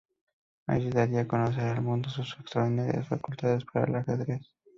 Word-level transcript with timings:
Allí 0.65 0.89
daría 0.89 1.21
a 1.21 1.27
conocer 1.27 1.65
al 1.65 1.83
mundo 1.83 2.09
sus 2.09 2.35
extraordinarias 2.39 3.07
facultades 3.07 3.65
para 3.71 3.85
el 3.85 3.95
ajedrez. 3.97 4.47